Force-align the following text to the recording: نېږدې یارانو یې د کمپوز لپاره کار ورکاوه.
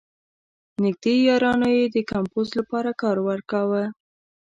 نېږدې 0.83 1.13
یارانو 1.27 1.67
یې 1.77 1.85
د 1.95 1.97
کمپوز 2.11 2.47
لپاره 2.59 2.91
کار 3.01 3.17
ورکاوه. 3.29 3.83